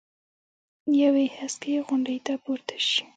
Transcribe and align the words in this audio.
یوې 1.01 1.25
هسکې 1.37 1.73
غونډۍ 1.87 2.17
ته 2.25 2.33
پورته 2.43 2.75
شي. 2.87 3.01